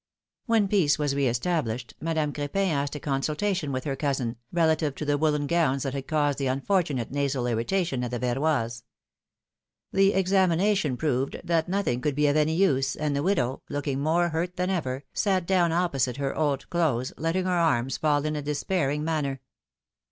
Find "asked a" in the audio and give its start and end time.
2.69-2.99